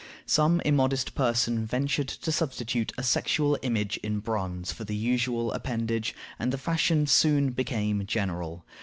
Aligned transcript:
Some 0.25 0.61
immodest 0.65 1.13
person 1.13 1.63
ventured 1.63 2.07
to 2.07 2.31
substitute 2.31 2.91
a 2.97 3.03
sexual 3.03 3.55
image 3.61 3.97
in 3.97 4.17
bronze 4.19 4.71
for 4.71 4.83
the 4.83 4.95
usual 4.95 5.51
appendage, 5.53 6.15
and 6.39 6.51
the 6.51 6.57
fashion 6.57 7.05
soon 7.05 7.51
became 7.51 8.07
general. 8.07 8.65